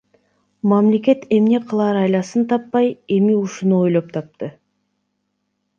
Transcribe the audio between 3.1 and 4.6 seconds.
эми ушуну ойлоп тапты.